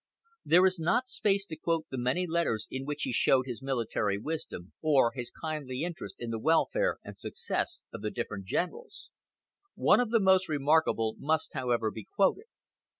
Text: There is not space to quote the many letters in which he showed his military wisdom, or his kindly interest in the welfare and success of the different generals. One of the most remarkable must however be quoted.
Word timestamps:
There 0.43 0.65
is 0.65 0.79
not 0.79 1.05
space 1.05 1.45
to 1.45 1.55
quote 1.55 1.85
the 1.91 1.97
many 1.99 2.25
letters 2.25 2.65
in 2.71 2.85
which 2.87 3.03
he 3.03 3.11
showed 3.11 3.45
his 3.45 3.61
military 3.61 4.17
wisdom, 4.17 4.73
or 4.81 5.11
his 5.11 5.29
kindly 5.29 5.83
interest 5.83 6.15
in 6.17 6.31
the 6.31 6.39
welfare 6.39 6.97
and 7.03 7.15
success 7.15 7.83
of 7.93 8.01
the 8.01 8.09
different 8.09 8.45
generals. 8.45 9.09
One 9.75 9.99
of 9.99 10.09
the 10.09 10.19
most 10.19 10.49
remarkable 10.49 11.17
must 11.19 11.53
however 11.53 11.91
be 11.91 12.03
quoted. 12.05 12.45